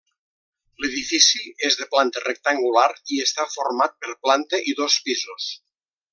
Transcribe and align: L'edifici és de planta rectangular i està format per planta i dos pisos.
L'edifici 0.83 1.41
és 1.69 1.77
de 1.81 1.87
planta 1.91 2.23
rectangular 2.23 2.87
i 3.17 3.21
està 3.27 3.45
format 3.57 3.95
per 4.05 4.17
planta 4.27 4.63
i 4.73 4.75
dos 4.81 4.97
pisos. 5.11 5.53